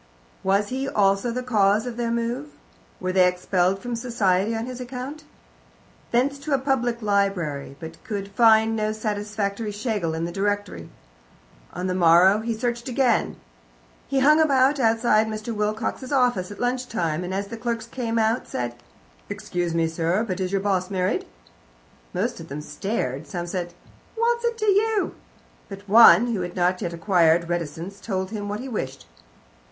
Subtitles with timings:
[0.41, 2.47] Was he also the cause of their move?
[2.99, 5.25] Were they expelled from society on his account?
[6.09, 10.89] Thence to a public library, but could find no satisfactory Schlegel in the directory.
[11.71, 13.35] On the morrow he searched again.
[14.07, 15.53] He hung about outside Mr.
[15.53, 18.73] Wilcox's office at lunch time, and, as the clerks came out said:
[19.29, 21.27] "Excuse me, sir, but is your boss married?"
[22.11, 23.75] Most of them stared, some said,
[24.15, 25.13] "What's that to you?"
[25.69, 29.05] but one, who had not yet acquired reticence, told him what he wished.